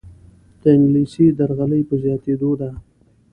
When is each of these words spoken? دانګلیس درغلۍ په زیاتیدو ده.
دانګلیس 0.61 1.13
درغلۍ 1.37 1.81
په 1.89 1.95
زیاتیدو 2.03 2.51
ده. 2.59 2.69